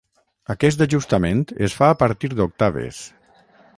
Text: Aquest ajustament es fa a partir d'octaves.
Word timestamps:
Aquest 0.53 0.79
ajustament 0.85 1.43
es 1.67 1.75
fa 1.81 1.91
a 1.93 1.99
partir 2.03 2.31
d'octaves. 2.33 3.03